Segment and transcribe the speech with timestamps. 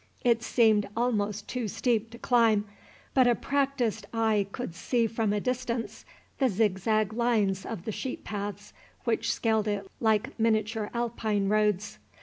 [0.23, 2.65] It seemed almost too steep to climb,
[3.13, 6.05] but a practised eye could see from a distance
[6.39, 11.99] the zigzag lines of the sheep paths which scaled it like miniature Alpine roads.